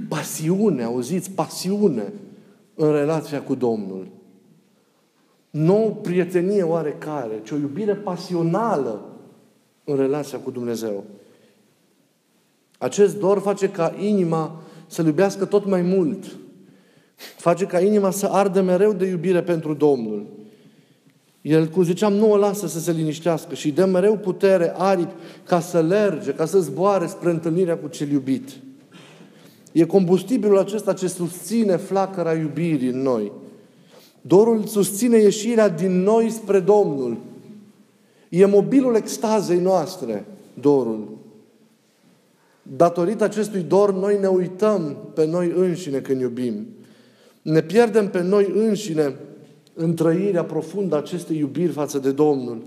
Pasiune, 0.08 0.82
auziți? 0.82 1.30
Pasiune 1.30 2.12
în 2.75 2.92
relația 2.92 3.42
cu 3.42 3.54
Domnul. 3.54 4.06
Nu 5.50 5.87
o 5.87 5.90
prietenie 5.90 6.62
oarecare, 6.62 7.40
ci 7.44 7.50
o 7.50 7.56
iubire 7.56 7.94
pasională 7.94 9.00
în 9.84 9.96
relația 9.96 10.38
cu 10.38 10.50
Dumnezeu. 10.50 11.04
Acest 12.78 13.18
dor 13.18 13.38
face 13.38 13.70
ca 13.70 13.94
inima 13.99 14.62
să 14.87 15.02
iubească 15.02 15.44
tot 15.44 15.66
mai 15.66 15.82
mult. 15.82 16.37
Face 17.37 17.66
ca 17.66 17.80
inima 17.80 18.10
să 18.10 18.26
ardă 18.26 18.60
mereu 18.60 18.92
de 18.92 19.06
iubire 19.06 19.42
pentru 19.42 19.75
Domnul. 19.75 20.26
El, 21.42 21.66
cum 21.66 21.82
ziceam, 21.82 22.12
nu 22.12 22.30
o 22.30 22.37
lasă 22.37 22.66
să 22.66 22.80
se 22.80 22.92
liniștească 22.92 23.54
și 23.54 23.66
îi 23.66 23.73
dă 23.73 23.85
mereu 23.85 24.16
putere, 24.16 24.73
aripi, 24.76 25.12
ca 25.44 25.61
să 25.61 25.80
lerge, 25.80 26.32
ca 26.32 26.44
să 26.44 26.61
zboare 26.61 27.06
spre 27.06 27.30
întâlnirea 27.30 27.76
cu 27.76 27.88
cel 27.88 28.11
iubit. 28.11 28.49
E 29.73 29.85
combustibilul 29.85 30.59
acesta 30.59 30.92
ce 30.92 31.09
susține 31.09 31.76
flacăra 31.76 32.35
iubirii 32.35 32.88
în 32.88 33.02
noi. 33.02 33.32
Dorul 34.20 34.66
susține 34.66 35.18
ieșirea 35.18 35.68
din 35.68 36.02
noi 36.02 36.30
spre 36.30 36.61
Domnul. 36.61 37.16
E 38.28 38.44
mobilul 38.47 38.94
extazei 38.94 39.59
noastre, 39.59 40.25
dorul. 40.61 41.09
Datorită 42.62 43.25
acestui 43.25 43.61
dor, 43.61 43.94
noi 43.94 44.18
ne 44.20 44.26
uităm 44.26 44.97
pe 45.14 45.26
noi 45.26 45.52
înșine 45.56 45.99
când 45.99 46.20
iubim. 46.20 46.66
Ne 47.42 47.62
pierdem 47.62 48.09
pe 48.09 48.23
noi 48.23 48.52
înșine 48.54 49.14
în 49.80 49.94
trăirea 49.94 50.44
profundă 50.44 50.94
a 50.94 50.99
acestei 50.99 51.38
iubiri 51.38 51.72
față 51.72 51.99
de 51.99 52.12
Domnul. 52.12 52.62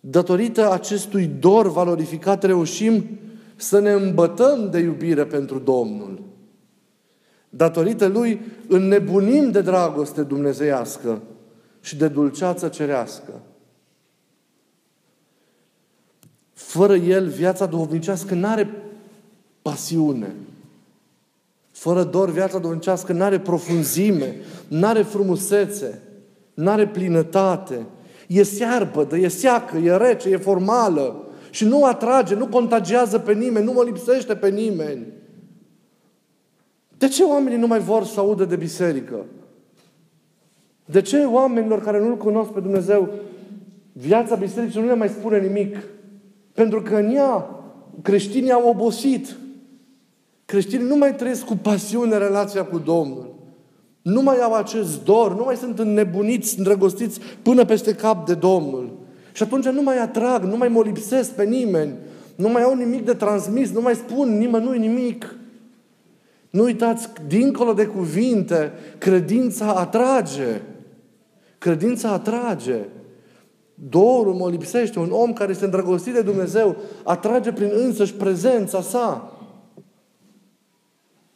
Datorită 0.00 0.70
acestui 0.72 1.26
dor 1.26 1.72
valorificat, 1.72 2.44
reușim 2.44 3.04
să 3.56 3.78
ne 3.78 3.90
îmbătăm 3.90 4.70
de 4.70 4.78
iubire 4.78 5.24
pentru 5.24 5.58
Domnul. 5.58 6.22
Datorită 7.48 8.06
lui 8.06 8.40
înnebunim 8.68 9.50
de 9.50 9.60
dragoste 9.60 10.22
dumnezeiască 10.22 11.22
și 11.80 11.96
de 11.96 12.08
dulceață 12.08 12.68
cerească. 12.68 13.40
Fără 16.52 16.94
el, 16.94 17.28
viața 17.28 17.66
duhovnicească 17.66 18.34
nu 18.34 18.46
are 18.46 18.70
pasiune. 19.62 20.34
Fără 21.76 22.04
dor, 22.04 22.30
viața 22.30 22.58
duhovnicească 22.58 23.12
nu 23.12 23.22
are 23.22 23.38
profunzime, 23.38 24.34
nu 24.68 24.86
are 24.86 25.02
frumusețe, 25.02 26.02
nu 26.54 26.70
are 26.70 26.86
plinătate. 26.86 27.86
E 28.26 28.42
searbădă, 28.42 29.16
e 29.16 29.28
seacă, 29.28 29.76
e 29.76 29.96
rece, 29.96 30.28
e 30.28 30.36
formală. 30.36 31.28
Și 31.50 31.64
nu 31.64 31.84
atrage, 31.84 32.34
nu 32.34 32.46
contagiază 32.46 33.18
pe 33.18 33.32
nimeni, 33.32 33.64
nu 33.64 33.72
mă 33.72 33.82
lipsește 33.82 34.34
pe 34.34 34.48
nimeni. 34.48 35.06
De 36.98 37.08
ce 37.08 37.22
oamenii 37.22 37.58
nu 37.58 37.66
mai 37.66 37.80
vor 37.80 38.04
să 38.04 38.20
audă 38.20 38.44
de 38.44 38.56
biserică? 38.56 39.24
De 40.84 41.02
ce 41.02 41.24
oamenilor 41.24 41.82
care 41.82 42.00
nu-L 42.00 42.16
cunosc 42.16 42.50
pe 42.50 42.60
Dumnezeu, 42.60 43.08
viața 43.92 44.34
bisericii 44.34 44.80
nu 44.80 44.86
le 44.86 44.94
mai 44.94 45.08
spune 45.08 45.40
nimic? 45.40 45.76
Pentru 46.52 46.82
că 46.82 46.96
în 46.96 47.14
ea 47.14 47.50
creștinii 48.02 48.52
au 48.52 48.68
obosit. 48.68 49.36
Creștinii 50.46 50.86
nu 50.86 50.96
mai 50.96 51.14
trăiesc 51.14 51.44
cu 51.44 51.56
pasiune 51.56 52.16
relația 52.16 52.64
cu 52.64 52.78
Domnul. 52.78 53.34
Nu 54.02 54.22
mai 54.22 54.38
au 54.38 54.52
acest 54.52 55.04
dor, 55.04 55.36
nu 55.36 55.44
mai 55.44 55.56
sunt 55.56 55.78
înnebuniți, 55.78 56.58
îndrăgostiți 56.58 57.20
până 57.42 57.64
peste 57.64 57.94
cap 57.94 58.26
de 58.26 58.34
Domnul. 58.34 58.92
Și 59.32 59.42
atunci 59.42 59.64
nu 59.64 59.82
mai 59.82 59.98
atrag, 59.98 60.42
nu 60.42 60.56
mai 60.56 60.68
mă 60.68 60.82
lipsesc 60.82 61.30
pe 61.34 61.44
nimeni, 61.44 61.94
nu 62.34 62.48
mai 62.48 62.62
au 62.62 62.74
nimic 62.74 63.04
de 63.04 63.14
transmis, 63.14 63.70
nu 63.70 63.80
mai 63.80 63.94
spun 63.94 64.38
nimănui 64.38 64.78
nimic. 64.78 65.34
Nu 66.50 66.62
uitați, 66.62 67.08
dincolo 67.26 67.72
de 67.72 67.86
cuvinte, 67.86 68.72
credința 68.98 69.66
atrage. 69.66 70.60
Credința 71.58 72.08
atrage. 72.08 72.78
Dorul 73.74 74.34
mă 74.34 74.50
lipsește. 74.50 74.98
Un 74.98 75.10
om 75.10 75.32
care 75.32 75.50
este 75.50 75.64
îndrăgostit 75.64 76.12
de 76.12 76.22
Dumnezeu 76.22 76.76
atrage 77.04 77.52
prin 77.52 77.70
însăși 77.74 78.14
prezența 78.14 78.80
sa. 78.80 79.35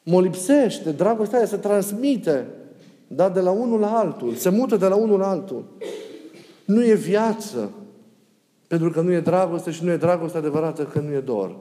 Mă 0.03 0.21
lipsește. 0.21 0.93
Dragostea 0.93 1.39
aia 1.39 1.47
se 1.47 1.57
transmite. 1.57 2.47
Da, 3.07 3.29
de 3.29 3.41
la 3.41 3.51
unul 3.51 3.81
la 3.81 3.99
altul. 3.99 4.35
Se 4.35 4.49
mută 4.49 4.77
de 4.77 4.87
la 4.87 4.95
unul 4.95 5.19
la 5.19 5.29
altul. 5.29 5.65
Nu 6.65 6.85
e 6.85 6.95
viață. 6.95 7.71
Pentru 8.67 8.91
că 8.91 9.01
nu 9.01 9.13
e 9.13 9.21
dragoste 9.21 9.71
și 9.71 9.85
nu 9.85 9.91
e 9.91 9.97
dragoste 9.97 10.39
adevărată 10.39 10.85
că 10.85 11.01
nu 11.01 11.13
e 11.13 11.21
dor 11.21 11.57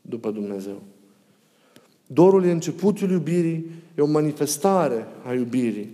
după 0.00 0.30
Dumnezeu. 0.30 0.82
Dorul 2.06 2.44
e 2.44 2.50
începutul 2.50 3.10
iubirii, 3.10 3.70
e 3.98 4.02
o 4.02 4.06
manifestare 4.06 5.06
a 5.24 5.32
iubirii. 5.32 5.90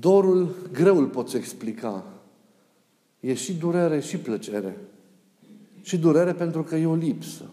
Dorul 0.00 0.54
greu 0.72 0.98
îl 0.98 1.06
poți 1.06 1.36
explica. 1.36 2.04
E 3.20 3.34
și 3.34 3.54
durere 3.54 4.00
și 4.00 4.16
plăcere. 4.16 4.76
Și 5.82 5.98
durere 5.98 6.32
pentru 6.32 6.62
că 6.62 6.76
e 6.76 6.86
o 6.86 6.94
lipsă. 6.94 7.44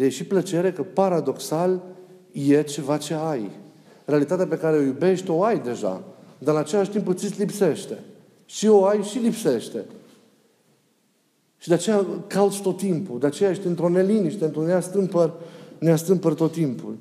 De 0.00 0.06
e 0.06 0.08
și 0.08 0.24
plăcere 0.24 0.72
că 0.72 0.82
paradoxal 0.82 1.82
e 2.32 2.62
ceva 2.62 2.96
ce 2.96 3.14
ai. 3.14 3.50
Realitatea 4.04 4.46
pe 4.46 4.56
care 4.56 4.76
o 4.76 4.80
iubești 4.80 5.30
o 5.30 5.42
ai 5.42 5.58
deja, 5.58 6.02
dar 6.38 6.54
în 6.54 6.60
același 6.60 6.90
timp 6.90 7.08
îți 7.08 7.38
lipsește. 7.38 7.98
Și 8.44 8.66
o 8.66 8.84
ai 8.84 9.02
și 9.02 9.18
lipsește. 9.18 9.84
Și 11.58 11.68
de 11.68 11.74
aceea 11.74 12.06
cauți 12.26 12.62
tot 12.62 12.76
timpul. 12.76 13.18
De 13.18 13.26
aceea 13.26 13.50
ești 13.50 13.66
într-o 13.66 13.88
neliniște, 13.88 14.44
într-un 14.44 14.64
neastâmpăr, 14.64 15.32
neastâmpăr 15.78 16.34
tot 16.34 16.52
timpul. 16.52 16.96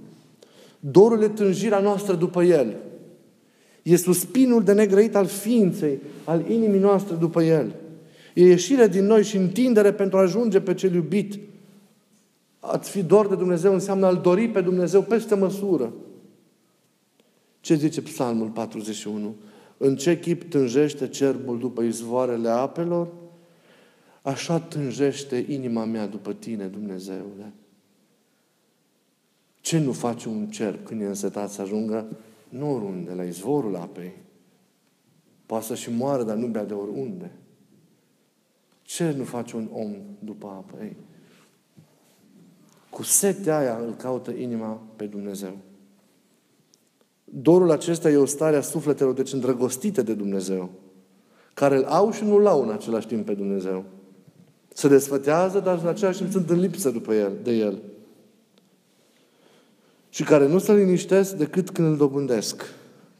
Dorul 0.79 1.23
e 1.23 1.27
tânjirea 1.27 1.79
noastră 1.79 2.15
după 2.15 2.43
El. 2.43 2.75
E 3.83 3.95
suspinul 3.95 4.63
de 4.63 4.73
negrăit 4.73 5.15
al 5.15 5.25
ființei, 5.25 5.99
al 6.23 6.49
inimii 6.49 6.79
noastre 6.79 7.15
după 7.15 7.43
El. 7.43 7.75
E 8.33 8.43
ieșire 8.43 8.87
din 8.87 9.05
noi 9.05 9.23
și 9.23 9.37
întindere 9.37 9.93
pentru 9.93 10.17
a 10.17 10.21
ajunge 10.21 10.59
pe 10.59 10.73
cel 10.73 10.93
iubit. 10.93 11.48
Ați 12.59 12.89
fi 12.89 13.03
dor 13.03 13.27
de 13.27 13.35
Dumnezeu 13.35 13.73
înseamnă 13.73 14.05
a-L 14.05 14.21
dori 14.21 14.49
pe 14.49 14.61
Dumnezeu 14.61 15.01
peste 15.01 15.35
măsură. 15.35 15.93
Ce 17.59 17.75
zice 17.75 18.01
Psalmul 18.01 18.49
41? 18.49 19.35
În 19.77 19.95
ce 19.95 20.19
chip 20.19 20.43
tânjește 20.43 21.07
cerbul 21.07 21.59
după 21.59 21.81
izvoarele 21.81 22.49
apelor? 22.49 23.07
Așa 24.21 24.59
tânjește 24.59 25.45
inima 25.49 25.85
mea 25.85 26.07
după 26.07 26.33
tine, 26.33 26.65
Dumnezeule. 26.65 27.53
Ce 29.61 29.79
nu 29.79 29.91
face 29.91 30.29
un 30.29 30.47
cerb 30.47 30.83
când 30.83 31.01
e 31.01 31.05
însetat 31.05 31.49
să 31.49 31.61
ajungă? 31.61 32.07
Nu 32.49 32.73
oriunde, 32.73 33.13
la 33.13 33.23
izvorul 33.23 33.75
apei. 33.75 34.13
Poate 35.45 35.65
să 35.65 35.75
și 35.75 35.91
moară, 35.91 36.23
dar 36.23 36.35
nu 36.35 36.47
bea 36.47 36.65
de 36.65 36.73
oriunde. 36.73 37.31
Ce 38.81 39.11
nu 39.11 39.23
face 39.23 39.55
un 39.55 39.69
om 39.73 39.95
după 40.19 40.47
apă? 40.47 40.83
Ei, 40.83 40.95
cu 42.99 43.05
setea 43.05 43.57
aia 43.57 43.79
îl 43.85 43.95
caută 43.95 44.31
inima 44.31 44.81
pe 44.95 45.05
Dumnezeu. 45.05 45.57
Dorul 47.23 47.71
acesta 47.71 48.09
e 48.09 48.15
o 48.15 48.25
stare 48.25 48.55
a 48.55 48.61
sufletelor, 48.61 49.13
deci 49.13 49.33
îndrăgostite 49.33 50.01
de 50.01 50.13
Dumnezeu, 50.13 50.69
care 51.53 51.75
îl 51.75 51.83
au 51.83 52.11
și 52.11 52.23
nu-l 52.23 52.47
au 52.47 52.61
în 52.61 52.69
același 52.69 53.07
timp 53.07 53.25
pe 53.25 53.33
Dumnezeu. 53.33 53.83
Se 54.73 54.87
desfătează, 54.87 55.59
dar 55.59 55.79
în 55.81 55.87
același 55.87 56.17
timp 56.17 56.31
sunt 56.31 56.49
în 56.49 56.59
lipsă 56.59 56.89
după 56.89 57.13
el, 57.13 57.31
de 57.43 57.51
El. 57.51 57.81
Și 60.09 60.23
care 60.23 60.47
nu 60.47 60.59
se 60.59 60.73
liniștesc 60.73 61.35
decât 61.35 61.69
când 61.69 61.87
îl 61.87 61.97
dobândesc. 61.97 62.63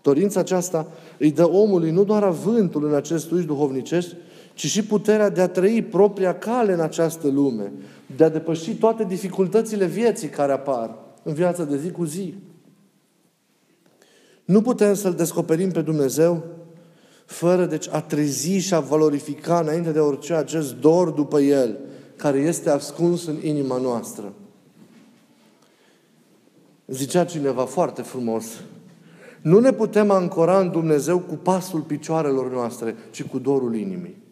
Dorința 0.02 0.40
aceasta 0.40 0.88
îi 1.18 1.32
dă 1.32 1.50
omului 1.50 1.92
nu 1.92 2.04
doar 2.04 2.24
avântul 2.24 2.86
în 2.86 2.94
acest 2.94 3.26
sluj 3.26 3.46
duhovnicesc, 3.46 4.08
ci 4.60 4.66
și 4.66 4.84
puterea 4.84 5.30
de 5.30 5.42
a 5.42 5.48
trăi 5.48 5.84
propria 5.84 6.38
cale 6.38 6.74
în 6.74 6.80
această 6.80 7.28
lume, 7.28 7.72
de 8.16 8.24
a 8.24 8.30
depăși 8.30 8.76
toate 8.76 9.04
dificultățile 9.04 9.86
vieții 9.86 10.28
care 10.28 10.52
apar 10.52 10.96
în 11.24 11.34
viața 11.34 11.64
de 11.64 11.78
zi 11.78 11.92
cu 11.92 12.04
zi. 12.04 12.34
Nu 14.46 14.62
putem 14.62 14.94
să-L 14.94 15.14
descoperim 15.14 15.72
pe 15.72 15.82
Dumnezeu 15.82 16.44
fără 17.26 17.66
deci 17.66 17.88
a 17.90 18.02
trezi 18.02 18.58
și 18.58 18.74
a 18.74 18.80
valorifica 18.80 19.60
înainte 19.60 19.92
de 19.92 20.00
orice 20.00 20.34
acest 20.34 20.76
dor 20.76 21.10
după 21.10 21.40
El, 21.40 21.78
care 22.16 22.38
este 22.38 22.70
ascuns 22.70 23.28
în 23.28 23.38
inima 23.44 23.78
noastră. 23.78 24.34
Zicea 26.86 27.26
cineva 27.26 27.66
foarte 27.66 28.02
frumos, 28.02 28.46
nu 29.42 29.60
ne 29.60 29.72
putem 29.72 30.12
ancora 30.12 30.60
în 30.60 30.72
Dumnezeu 30.72 31.20
cu 31.20 31.36
pasul 31.36 31.82
picioarelor 31.82 32.52
noastre, 32.52 32.96
ci 33.12 33.24
cu 33.24 33.40
dorul 33.40 33.76
inimii. 33.76 34.28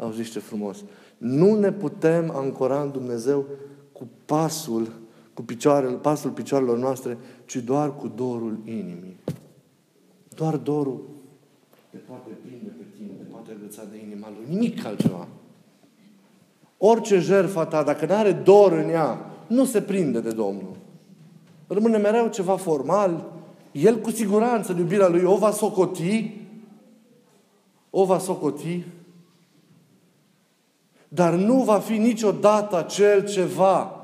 Auziți 0.00 0.30
ce 0.30 0.38
frumos! 0.38 0.84
Nu 1.18 1.58
ne 1.58 1.72
putem 1.72 2.30
ancora 2.30 2.82
în 2.82 2.90
Dumnezeu 2.90 3.44
cu 3.92 4.08
pasul, 4.24 4.92
cu 5.34 5.42
picioarele, 5.42 5.94
pasul 5.94 6.30
picioarelor 6.30 6.78
noastre, 6.78 7.18
ci 7.44 7.56
doar 7.56 7.96
cu 7.96 8.08
dorul 8.08 8.58
inimii. 8.64 9.16
Doar 10.34 10.56
dorul 10.56 11.00
te 11.90 11.96
poate 11.96 12.30
prinde 12.42 12.70
pe 12.78 12.84
tine, 12.96 13.10
te 13.18 13.24
poate 13.30 13.50
agăța 13.58 13.82
de 13.90 13.96
inima 14.06 14.28
lui. 14.28 14.54
Nimic 14.54 14.84
altceva. 14.84 15.28
Orice 16.78 17.18
jertfa 17.18 17.66
ta, 17.66 17.82
dacă 17.82 18.06
nu 18.06 18.14
are 18.14 18.32
dor 18.32 18.72
în 18.72 18.88
ea, 18.88 19.30
nu 19.46 19.64
se 19.64 19.82
prinde 19.82 20.20
de 20.20 20.30
Domnul. 20.30 20.76
Rămâne 21.66 21.96
mereu 21.96 22.28
ceva 22.28 22.56
formal. 22.56 23.32
El 23.72 23.98
cu 23.98 24.10
siguranță, 24.10 24.72
în 24.72 24.78
iubirea 24.78 25.08
lui, 25.08 25.22
o 25.22 25.36
va 25.36 25.50
socoti, 25.50 26.36
o 27.90 28.04
va 28.04 28.18
socoti, 28.18 28.84
dar 31.12 31.34
nu 31.34 31.62
va 31.62 31.78
fi 31.78 31.98
niciodată 31.98 32.76
acel 32.76 33.28
ceva 33.28 33.94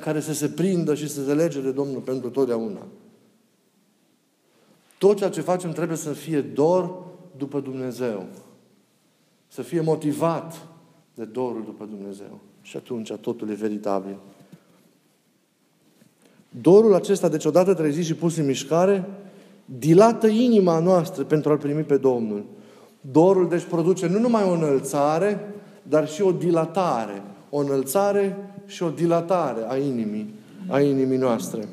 care 0.00 0.20
să 0.20 0.32
se 0.32 0.48
prindă 0.48 0.94
și 0.94 1.08
să 1.08 1.24
se 1.24 1.34
lege 1.34 1.60
de 1.60 1.70
Domnul 1.70 2.00
pentru 2.00 2.30
totdeauna. 2.30 2.86
Tot 4.98 5.16
ceea 5.16 5.30
ce 5.30 5.40
facem 5.40 5.72
trebuie 5.72 5.96
să 5.96 6.12
fie 6.12 6.40
dor 6.40 6.94
după 7.36 7.60
Dumnezeu. 7.60 8.26
Să 9.48 9.62
fie 9.62 9.80
motivat 9.80 10.66
de 11.14 11.24
dorul 11.24 11.62
după 11.64 11.84
Dumnezeu. 11.84 12.38
Și 12.62 12.76
atunci 12.76 13.12
totul 13.12 13.50
e 13.50 13.54
veritabil. 13.54 14.16
Dorul 16.60 16.94
acesta, 16.94 17.28
deci 17.28 17.44
odată 17.44 17.74
trezit 17.74 18.04
și 18.04 18.14
pus 18.14 18.36
în 18.36 18.46
mișcare, 18.46 19.04
dilată 19.64 20.26
inima 20.26 20.78
noastră 20.78 21.24
pentru 21.24 21.50
a-L 21.50 21.58
primi 21.58 21.82
pe 21.82 21.96
Domnul. 21.96 22.44
Dorul, 23.00 23.48
deci, 23.48 23.64
produce 23.64 24.06
nu 24.06 24.18
numai 24.18 24.42
o 24.44 24.52
înălțare, 24.52 25.54
dar 25.82 26.08
și 26.08 26.22
o 26.22 26.32
dilatare. 26.32 27.22
O 27.50 27.58
înălțare 27.58 28.36
și 28.66 28.82
o 28.82 28.90
dilatare 28.90 29.64
a 29.68 29.76
inimii, 29.76 30.34
a 30.68 30.80
inimii 30.80 31.16
noastre. 31.16 31.68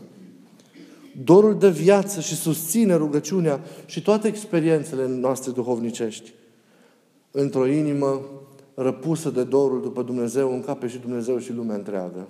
Dorul 1.23 1.57
de 1.57 1.69
viață 1.69 2.19
și 2.19 2.35
susține 2.35 2.95
rugăciunea 2.95 3.59
și 3.85 4.01
toate 4.01 4.27
experiențele 4.27 5.07
noastre 5.07 5.51
duhovnicești. 5.51 6.33
Într-o 7.31 7.67
inimă 7.67 8.21
răpusă 8.73 9.29
de 9.29 9.43
dorul 9.43 9.81
după 9.81 10.01
Dumnezeu, 10.01 10.53
încape 10.53 10.87
și 10.87 10.97
Dumnezeu 10.97 11.37
și 11.37 11.53
lumea 11.53 11.75
întreagă. 11.75 12.27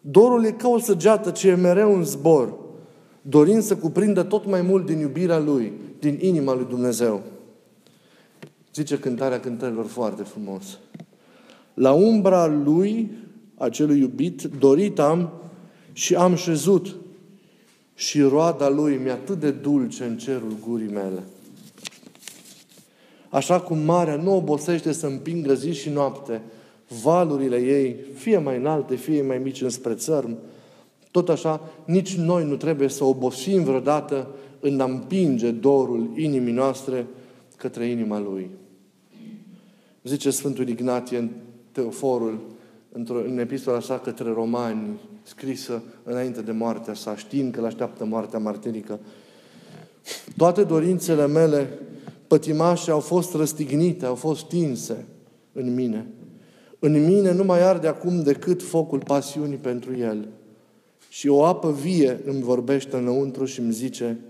Dorul 0.00 0.44
e 0.44 0.50
ca 0.50 0.68
o 0.68 0.78
săgeată 0.78 1.30
ce 1.30 1.48
e 1.48 1.54
mereu 1.54 1.94
în 1.94 2.04
zbor, 2.04 2.54
dorind 3.22 3.62
să 3.62 3.76
cuprindă 3.76 4.22
tot 4.22 4.46
mai 4.46 4.62
mult 4.62 4.86
din 4.86 4.98
iubirea 4.98 5.38
Lui, 5.38 5.72
din 5.98 6.18
inima 6.20 6.54
Lui 6.54 6.66
Dumnezeu. 6.68 7.22
Zice 8.74 8.98
cântarea 8.98 9.40
cântărilor 9.40 9.86
foarte 9.86 10.22
frumos. 10.22 10.78
La 11.74 11.92
umbra 11.92 12.46
Lui, 12.46 13.10
acelui 13.54 13.98
iubit, 13.98 14.42
dorit 14.42 14.98
am 14.98 15.32
și 15.92 16.14
am 16.14 16.34
șezut 16.34 16.96
și 17.94 18.20
roada 18.20 18.68
Lui 18.68 18.96
mi 18.96 19.10
atât 19.10 19.40
de 19.40 19.50
dulce 19.50 20.04
în 20.04 20.16
cerul 20.16 20.56
gurii 20.68 20.92
mele. 20.92 21.22
Așa 23.28 23.60
cum 23.60 23.78
marea 23.78 24.16
nu 24.16 24.36
obosește 24.36 24.92
să 24.92 25.06
împingă 25.06 25.54
zi 25.54 25.72
și 25.72 25.88
noapte 25.88 26.42
valurile 27.02 27.56
ei, 27.56 27.96
fie 28.14 28.38
mai 28.38 28.56
înalte, 28.56 28.94
fie 28.94 29.22
mai 29.22 29.38
mici 29.38 29.62
înspre 29.62 29.94
țărm, 29.94 30.36
tot 31.10 31.28
așa, 31.28 31.60
nici 31.84 32.16
noi 32.16 32.44
nu 32.44 32.56
trebuie 32.56 32.88
să 32.88 33.04
obosim 33.04 33.62
vreodată 33.62 34.28
în 34.60 34.80
a 34.80 34.84
împinge 34.84 35.50
dorul 35.50 36.10
inimii 36.16 36.52
noastre 36.52 37.06
către 37.56 37.86
inima 37.86 38.18
Lui. 38.18 38.50
Zice 40.04 40.30
Sfântul 40.30 40.68
Ignatie 40.68 41.18
în 41.18 41.30
Teoforul, 41.72 42.40
într-o, 42.92 43.18
în 43.18 43.38
epistola 43.38 43.80
sa 43.80 43.98
către 43.98 44.32
romani, 44.32 45.00
scrisă 45.22 45.82
înainte 46.02 46.42
de 46.42 46.52
moartea 46.52 46.94
sa, 46.94 47.16
știind 47.16 47.52
că 47.52 47.60
îl 47.60 47.66
așteaptă 47.66 48.04
moartea 48.04 48.38
martirică. 48.38 49.00
Toate 50.36 50.64
dorințele 50.64 51.26
mele 51.26 51.78
pătimașe 52.26 52.90
au 52.90 53.00
fost 53.00 53.34
răstignite, 53.34 54.06
au 54.06 54.14
fost 54.14 54.44
tinse 54.44 55.04
în 55.52 55.74
mine. 55.74 56.06
În 56.78 57.04
mine 57.04 57.32
nu 57.32 57.44
mai 57.44 57.62
arde 57.62 57.86
acum 57.86 58.22
decât 58.22 58.62
focul 58.62 58.98
pasiunii 58.98 59.56
pentru 59.56 59.96
El. 59.96 60.28
Și 61.08 61.28
o 61.28 61.44
apă 61.44 61.72
vie 61.72 62.20
îmi 62.24 62.42
vorbește 62.42 62.96
înăuntru 62.96 63.44
și 63.44 63.60
îmi 63.60 63.72
zice, 63.72 64.20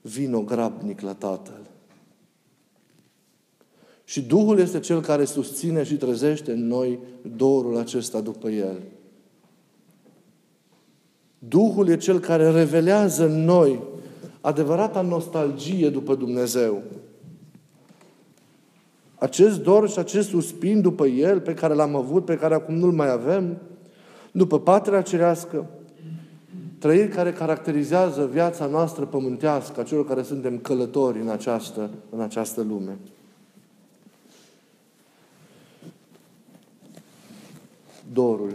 vino 0.00 0.42
grabnic 0.42 1.00
la 1.00 1.14
Tatăl. 1.14 1.71
Și 4.12 4.22
Duhul 4.22 4.58
este 4.58 4.80
Cel 4.80 5.00
care 5.00 5.24
susține 5.24 5.82
și 5.82 5.94
trezește 5.94 6.52
în 6.52 6.66
noi 6.66 6.98
dorul 7.36 7.76
acesta 7.76 8.20
după 8.20 8.48
El. 8.48 8.82
Duhul 11.38 11.88
e 11.88 11.96
Cel 11.96 12.18
care 12.18 12.50
revelează 12.50 13.24
în 13.24 13.44
noi 13.44 13.82
adevărata 14.40 15.00
nostalgie 15.00 15.90
după 15.90 16.14
Dumnezeu. 16.14 16.82
Acest 19.14 19.60
dor 19.60 19.88
și 19.90 19.98
acest 19.98 20.28
suspin 20.28 20.80
după 20.80 21.06
El 21.06 21.40
pe 21.40 21.54
care 21.54 21.74
l-am 21.74 21.96
avut, 21.96 22.24
pe 22.24 22.36
care 22.36 22.54
acum 22.54 22.74
nu-l 22.74 22.92
mai 22.92 23.10
avem, 23.10 23.56
după 24.32 24.60
patria 24.60 25.02
cerească, 25.02 25.66
trăiri 26.78 27.08
care 27.08 27.32
caracterizează 27.32 28.26
viața 28.32 28.66
noastră 28.66 29.04
pământească, 29.04 29.80
a 29.80 29.84
celor 29.84 30.06
care 30.06 30.22
suntem 30.22 30.58
călători 30.58 31.20
în 31.20 31.28
această, 31.28 31.90
în 32.10 32.20
această 32.20 32.62
lume. 32.62 32.98
Dorul. 38.12 38.54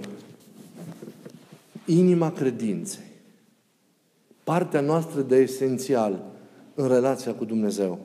Inima 1.86 2.32
credinței. 2.32 3.06
Partea 4.44 4.82
noastră 4.82 5.22
de 5.22 5.36
esențial 5.36 6.26
în 6.76 6.88
relația 6.88 7.34
cu 7.34 7.46
Dumnezeu. 7.46 8.00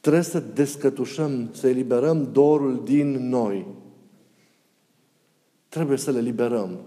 Trebuie 0.00 0.22
să 0.22 0.42
descătușăm, 0.54 1.48
să 1.52 1.68
eliberăm 1.68 2.28
dorul 2.32 2.82
din 2.84 3.28
noi. 3.28 3.66
Trebuie 5.68 5.98
să 5.98 6.10
le 6.10 6.20
liberăm. 6.20 6.78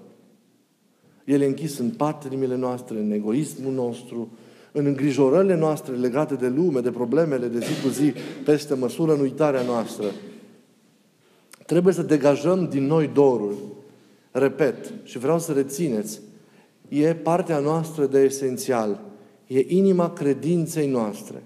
El 1.26 1.41
e 1.41 1.45
închis 1.45 1.78
în 1.78 1.89
patimile 1.89 2.56
noastre, 2.56 3.00
în 3.00 3.12
egoismul 3.12 3.73
nostru, 3.73 4.30
în 4.71 4.86
îngrijorările 4.86 5.56
noastre 5.56 5.95
legate 5.95 6.36
de 6.36 6.47
lume, 6.47 6.80
de 6.80 6.91
problemele 6.91 7.47
de 7.47 7.60
zi 7.60 7.82
cu 7.84 7.89
zi, 7.89 8.13
peste 8.45 8.73
măsură 8.73 9.13
în 9.13 9.19
uitarea 9.19 9.62
noastră. 9.62 10.06
Trebuie 11.67 11.93
să 11.93 12.01
degajăm 12.01 12.67
din 12.69 12.86
noi 12.86 13.08
dorul. 13.08 13.58
Repet, 14.32 14.93
și 15.03 15.17
vreau 15.17 15.39
să 15.39 15.51
rețineți, 15.51 16.19
e 16.89 17.15
partea 17.15 17.60
noastră 17.60 18.06
de 18.06 18.19
esențial. 18.19 18.99
E 19.47 19.65
inima 19.67 20.13
credinței 20.13 20.89
noastre 20.89 21.43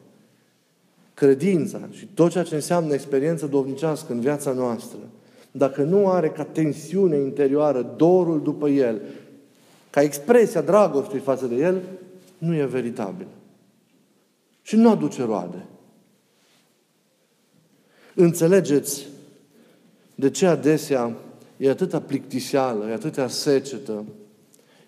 credința 1.22 1.80
și 1.92 2.06
tot 2.06 2.32
ceea 2.32 2.44
ce 2.44 2.56
înseamnă 2.56 2.94
experiență 2.94 3.48
dovnicească 3.48 4.14
în 4.14 4.20
viața 4.20 4.52
noastră, 4.52 5.00
dacă 5.52 5.84
nu 5.84 6.10
are 6.10 6.30
ca 6.30 6.44
tensiune 6.44 7.18
interioară 7.18 7.94
dorul 7.96 8.42
după 8.42 8.70
El, 8.70 9.02
ca 9.90 10.02
expresia 10.02 10.62
dragostei 10.62 11.20
față 11.20 11.46
de 11.46 11.56
El, 11.56 11.82
nu 12.38 12.56
e 12.56 12.66
veritabil. 12.66 13.28
Și 14.62 14.76
nu 14.76 14.90
aduce 14.90 15.24
roade. 15.24 15.66
Înțelegeți 18.16 19.08
de 20.22 20.30
ce 20.30 20.46
adesea 20.46 21.16
e 21.58 21.70
atâta 21.70 22.00
plictiseală, 22.00 22.90
e 22.90 22.94
atâta 22.94 23.28
secetă, 23.28 24.06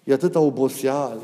e 0.03 0.13
atâta 0.13 0.39
oboseală, 0.39 1.21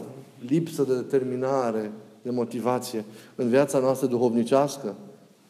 lipsă 0.47 0.83
de 0.83 0.95
determinare, 0.95 1.91
de 2.21 2.29
motivație 2.29 3.05
în 3.35 3.49
viața 3.49 3.79
noastră 3.79 4.07
duhovnicească? 4.07 4.95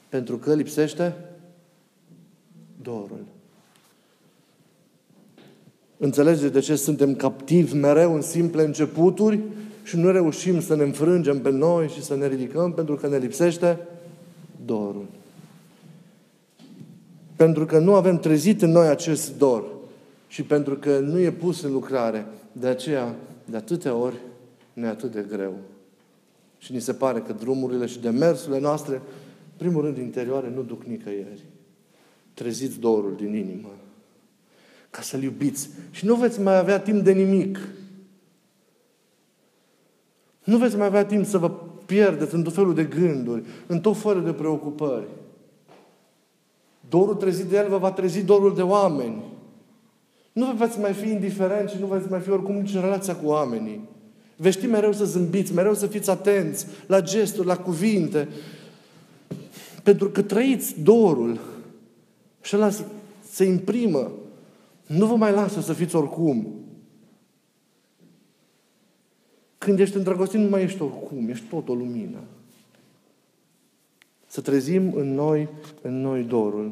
Pentru 0.10 0.38
că 0.38 0.54
lipsește 0.54 1.15
dorul. 2.82 3.26
Înțelegeți 5.98 6.54
de 6.54 6.60
ce 6.60 6.76
suntem 6.76 7.15
captivi 7.15 7.76
mereu 7.76 8.13
în 8.15 8.22
simple 8.22 8.63
începuturi 8.63 9.39
și 9.84 9.98
nu 9.98 10.12
reușim 10.12 10.62
să 10.62 10.76
ne 10.76 10.84
înfrângem 10.84 11.39
pe 11.39 11.50
noi 11.50 11.88
și 11.88 12.04
să 12.04 12.15
ne 12.15 12.28
ridicăm 12.28 12.74
pentru 12.74 12.95
că 12.95 13.08
ne 13.08 13.17
lipsește 13.17 13.80
dorul. 14.65 15.06
Pentru 17.39 17.65
că 17.65 17.80
nu 17.80 17.95
avem 17.95 18.17
trezit 18.17 18.62
în 18.62 18.71
noi 18.71 18.88
acest 18.88 19.38
dor 19.38 19.63
și 20.28 20.43
pentru 20.43 20.75
că 20.75 20.99
nu 20.99 21.19
e 21.19 21.32
pus 21.32 21.62
în 21.62 21.71
lucrare. 21.71 22.25
De 22.52 22.67
aceea, 22.67 23.15
de 23.45 23.58
atâtea 23.58 23.95
ori, 23.95 24.15
ne 24.73 24.88
e 24.88 24.89
atât 24.89 25.12
de 25.12 25.25
greu. 25.30 25.54
Și 26.58 26.73
ni 26.73 26.80
se 26.80 26.93
pare 26.93 27.19
că 27.19 27.34
drumurile 27.34 27.86
și 27.86 27.99
demersurile 27.99 28.60
noastre, 28.60 29.02
primul 29.58 29.82
rând 29.82 29.97
interioare, 29.97 30.52
nu 30.56 30.62
duc 30.62 30.84
nicăieri. 30.84 31.43
Treziți 32.34 32.80
dorul 32.80 33.13
din 33.15 33.36
inimă. 33.36 33.71
ca 34.89 35.02
să-L 35.02 35.23
iubiți. 35.23 35.69
Și 35.91 36.06
nu 36.06 36.15
veți 36.15 36.41
mai 36.41 36.58
avea 36.58 36.80
timp 36.80 37.04
de 37.04 37.12
nimic. 37.12 37.60
Nu 40.43 40.58
veți 40.58 40.75
mai 40.75 40.88
avea 40.88 41.06
timp 41.06 41.25
să 41.25 41.38
vă 41.38 41.52
pierdeți 41.86 42.34
în 42.34 42.43
tot 42.43 42.54
felul 42.54 42.73
de 42.73 42.84
gânduri, 42.84 43.43
în 43.67 43.80
tot 43.80 43.97
felul 43.97 44.23
de 44.23 44.34
preocupări. 44.34 45.08
Dorul 46.89 47.15
trezit 47.15 47.45
de 47.45 47.58
El 47.58 47.69
vă 47.69 47.78
va 47.78 47.91
trezi 47.91 48.23
dorul 48.23 48.56
de 48.56 48.62
oameni. 48.62 49.23
Nu 50.32 50.54
veți 50.54 50.80
mai 50.80 50.93
fi 50.93 51.10
indiferent 51.10 51.69
și 51.69 51.78
nu 51.80 51.86
veți 51.86 52.10
mai 52.10 52.19
fi 52.19 52.30
oricum 52.30 52.56
nici 52.56 52.73
în 52.73 52.82
relația 52.82 53.15
cu 53.15 53.28
oamenii. 53.28 53.88
Veți 54.36 54.58
ști 54.58 54.67
mereu 54.67 54.91
să 54.91 55.06
zâmbiți, 55.06 55.54
mereu 55.54 55.73
să 55.73 55.88
fiți 55.88 56.10
atenți 56.10 56.65
la 56.88 57.02
gesturi, 57.02 57.47
la 57.47 57.58
cuvinte. 57.58 58.28
Pentru 59.84 60.10
că 60.10 60.21
trăiți 60.21 60.82
dorul 60.82 61.39
și 62.41 62.56
ăla 62.56 62.69
se 63.30 63.43
imprimă. 63.43 64.12
Nu 64.86 65.06
vă 65.06 65.15
mai 65.15 65.32
lasă 65.32 65.62
să 65.62 65.73
fiți 65.73 65.95
oricum. 65.95 66.47
Când 69.58 69.80
ești 69.80 69.95
îndrăgostit, 69.95 70.39
nu 70.39 70.49
mai 70.49 70.63
ești 70.63 70.82
oricum, 70.82 71.30
ești 71.30 71.45
tot 71.45 71.69
o 71.69 71.73
lumină. 71.73 72.19
Să 74.32 74.42
trezim 74.42 74.94
în 74.94 75.13
noi, 75.13 75.48
în 75.82 76.02
noi 76.02 76.24
dorul. 76.24 76.72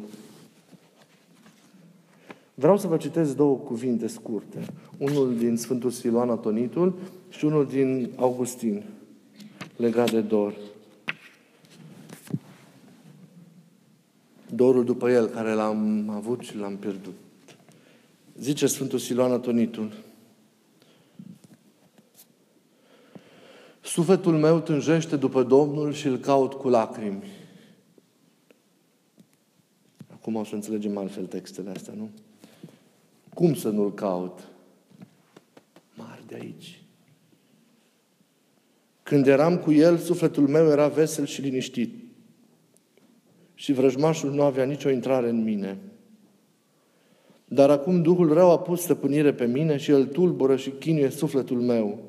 Vreau 2.53 2.77
să 2.77 2.87
vă 2.87 2.97
citesc 2.97 3.35
două 3.35 3.55
cuvinte 3.55 4.07
scurte. 4.07 4.65
Unul 4.97 5.37
din 5.37 5.57
Sfântul 5.57 5.89
Siloan 5.89 6.29
Atonitul 6.29 6.93
și 7.29 7.45
unul 7.45 7.67
din 7.67 8.09
Augustin, 8.15 8.83
legat 9.75 10.11
de 10.11 10.21
dor. 10.21 10.53
Dorul 14.55 14.83
după 14.83 15.09
el, 15.09 15.27
care 15.27 15.53
l-am 15.53 16.09
avut 16.09 16.41
și 16.41 16.57
l-am 16.57 16.75
pierdut. 16.75 17.15
Zice 18.39 18.67
Sfântul 18.67 18.99
Siloan 18.99 19.31
Atonitul, 19.31 19.91
Sufletul 23.81 24.33
meu 24.33 24.59
tânjește 24.59 25.15
după 25.15 25.43
Domnul 25.43 25.93
și 25.93 26.07
îl 26.07 26.17
caut 26.17 26.53
cu 26.53 26.69
lacrimi. 26.69 27.36
Acum 30.27 30.39
o 30.39 30.43
să 30.43 30.55
înțelegem 30.55 30.97
altfel 30.97 31.25
textele 31.25 31.69
astea, 31.69 31.93
nu? 31.97 32.09
Cum 33.33 33.53
să 33.53 33.69
nu-l 33.69 33.93
caut? 33.93 34.47
Mari 35.95 36.23
de 36.27 36.37
aici. 36.41 36.83
Când 39.03 39.27
eram 39.27 39.57
cu 39.57 39.71
el, 39.71 39.97
sufletul 39.97 40.47
meu 40.47 40.67
era 40.69 40.87
vesel 40.87 41.25
și 41.25 41.41
liniștit. 41.41 41.93
Și 43.53 43.73
vrăjmașul 43.73 44.31
nu 44.31 44.41
avea 44.41 44.63
nicio 44.63 44.89
intrare 44.89 45.29
în 45.29 45.43
mine. 45.43 45.77
Dar 47.45 47.69
acum 47.69 48.01
Duhul 48.01 48.33
rău 48.33 48.51
a 48.51 48.59
pus 48.59 48.81
stăpânire 48.81 49.33
pe 49.33 49.45
mine 49.45 49.77
și 49.77 49.91
el 49.91 50.05
tulbură 50.05 50.55
și 50.55 50.69
chinuie 50.69 51.09
sufletul 51.09 51.61
meu. 51.61 51.99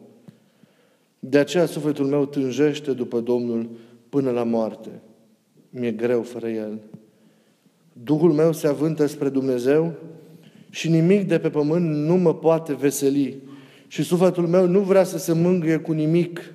De 1.19 1.39
aceea 1.39 1.67
sufletul 1.67 2.07
meu 2.07 2.27
tânjește 2.27 2.93
după 2.93 3.21
Domnul 3.21 3.71
până 4.09 4.31
la 4.31 4.43
moarte. 4.43 4.91
Mi-e 5.71 5.93
greu 5.93 6.23
fără 6.23 6.49
El. 6.49 6.81
Duhul 8.03 8.33
meu 8.33 8.53
se 8.53 8.67
avântă 8.67 9.07
spre 9.07 9.29
Dumnezeu 9.29 9.95
și 10.71 10.89
nimic 10.89 11.29
de 11.29 11.39
pe 11.39 11.51
pământ 11.51 11.87
nu 11.87 12.17
mă 12.17 12.35
poate 12.35 12.75
veseli. 12.75 13.37
Și 13.87 14.03
sufletul 14.03 14.47
meu 14.47 14.67
nu 14.67 14.81
vrea 14.81 15.05
să 15.05 15.19
se 15.19 15.33
mângâie 15.33 15.77
cu 15.77 15.93
nimic, 15.93 16.53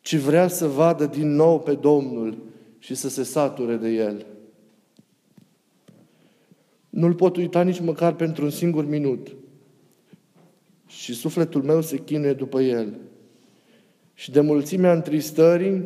ci 0.00 0.16
vrea 0.16 0.48
să 0.48 0.66
vadă 0.66 1.06
din 1.06 1.34
nou 1.34 1.60
pe 1.60 1.74
Domnul 1.74 2.38
și 2.78 2.94
să 2.94 3.08
se 3.08 3.22
sature 3.22 3.76
de 3.76 3.88
El. 3.88 4.26
Nu-L 6.90 7.14
pot 7.14 7.36
uita 7.36 7.62
nici 7.62 7.80
măcar 7.80 8.14
pentru 8.14 8.44
un 8.44 8.50
singur 8.50 8.88
minut. 8.88 9.36
Și 10.86 11.14
sufletul 11.14 11.62
meu 11.62 11.80
se 11.80 11.96
chinuie 11.96 12.32
după 12.32 12.60
El. 12.60 12.94
Și 14.14 14.30
de 14.30 14.40
mulțimea 14.40 14.92
întristării, 14.92 15.84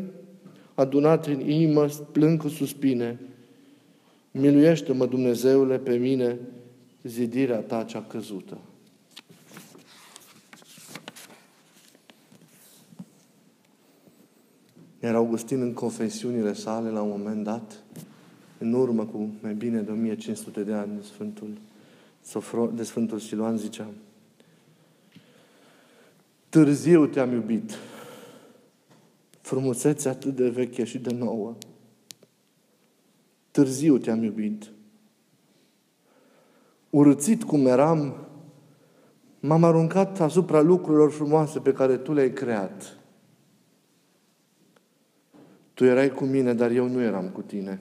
adunat 0.75 1.27
în 1.27 1.48
inimă, 1.48 1.87
plâng 2.12 2.40
cu 2.40 2.48
suspine. 2.48 3.20
Miluiește-mă, 4.33 5.07
Dumnezeule, 5.07 5.79
pe 5.79 5.97
mine, 5.97 6.38
zidirea 7.03 7.59
ta 7.59 7.85
cea 7.85 8.03
căzută. 8.03 8.59
Iar 15.03 15.14
Augustin 15.14 15.61
în 15.61 15.73
confesiunile 15.73 16.53
sale, 16.53 16.88
la 16.88 17.03
un 17.03 17.09
moment 17.09 17.45
dat, 17.45 17.83
în 18.59 18.73
urmă 18.73 19.05
cu 19.05 19.29
mai 19.40 19.55
bine 19.55 19.81
de 19.81 19.90
1500 19.90 20.62
de 20.62 20.73
ani 20.73 20.97
de 20.97 21.03
Sfântul, 21.03 21.59
de 22.75 22.83
Sfântul 22.83 23.18
Siloan, 23.18 23.57
zicea, 23.57 23.88
Târziu 26.49 27.07
te-am 27.07 27.33
iubit, 27.33 27.79
frumusețe 29.40 30.09
atât 30.09 30.37
de 30.37 30.49
veche 30.49 30.85
și 30.85 30.99
de 30.99 31.14
nouă. 31.14 31.55
Târziu 33.53 33.99
te-am 33.99 34.23
iubit. 34.23 34.71
Urățit 36.91 37.45
cum 37.45 37.67
eram, 37.67 38.27
m-am 39.41 39.65
aruncat 39.65 40.21
asupra 40.21 40.61
lucrurilor 40.61 41.11
frumoase 41.11 41.59
pe 41.59 41.73
care 41.73 41.97
Tu 41.97 42.12
le-ai 42.12 42.33
creat. 42.33 42.97
Tu 45.75 45.85
erai 45.85 46.11
cu 46.11 46.25
mine, 46.25 46.55
dar 46.55 46.71
eu 46.71 46.88
nu 46.88 47.01
eram 47.01 47.29
cu 47.29 47.43
tine. 47.43 47.81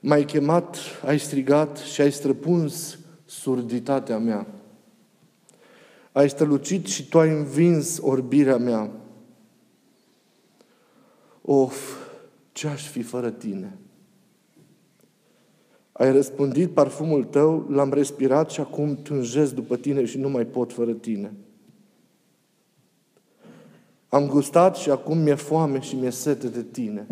M-ai 0.00 0.24
chemat, 0.24 0.76
ai 1.04 1.18
strigat 1.18 1.76
și 1.76 2.00
ai 2.00 2.12
străpuns 2.12 2.98
surditatea 3.24 4.18
mea. 4.18 4.46
Ai 6.12 6.30
strălucit 6.30 6.86
și 6.86 7.08
tu 7.08 7.18
ai 7.18 7.30
învins 7.30 7.98
orbirea 8.02 8.56
mea. 8.56 8.90
Of, 11.42 11.96
ce 12.52 12.68
aș 12.68 12.88
fi 12.88 13.02
fără 13.02 13.30
tine? 13.30 13.78
Ai 15.98 16.12
răspândit 16.12 16.70
parfumul 16.70 17.24
tău, 17.24 17.66
l-am 17.68 17.92
respirat 17.92 18.50
și 18.50 18.60
acum 18.60 18.94
tânjesc 18.94 19.54
după 19.54 19.76
tine 19.76 20.04
și 20.04 20.18
nu 20.18 20.28
mai 20.28 20.46
pot 20.46 20.72
fără 20.72 20.92
tine. 20.92 21.32
Am 24.08 24.26
gustat 24.26 24.76
și 24.76 24.90
acum 24.90 25.18
mi-e 25.18 25.34
foame 25.34 25.80
și 25.80 25.96
mi-e 25.96 26.10
sete 26.10 26.48
de 26.48 26.62
tine. 26.62 27.06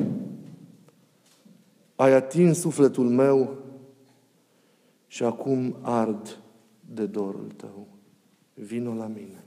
Ai 1.94 2.12
atins 2.12 2.58
sufletul 2.58 3.08
meu 3.08 3.56
și 5.06 5.24
acum 5.24 5.76
ard 5.80 6.38
de 6.94 7.06
dorul 7.06 7.52
tău. 7.56 7.86
Vino 8.54 8.94
la 8.94 9.06
mine. 9.06 9.44